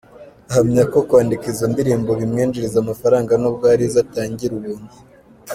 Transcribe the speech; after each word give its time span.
Ahamya 0.49 0.83
ko 0.91 0.99
kwandika 1.07 1.45
izo 1.51 1.65
ndirimbo 1.73 2.11
bimwinjiriza 2.19 2.77
amafaranga 2.79 3.31
nubwo 3.41 3.63
hari 3.71 3.83
izo 3.89 3.99
atangira 4.05 4.53
ubuntu. 4.59 4.91